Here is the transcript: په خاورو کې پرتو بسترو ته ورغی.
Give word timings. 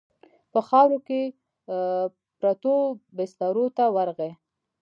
په 0.51 0.59
خاورو 0.67 0.97
کې 1.07 1.21
پرتو 2.39 2.75
بسترو 3.17 3.65
ته 3.77 3.83
ورغی. 3.95 4.31